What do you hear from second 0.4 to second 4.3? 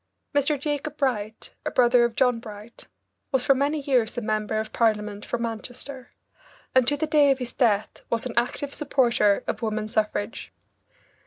Jacob Bright, a brother of John Bright, was for many years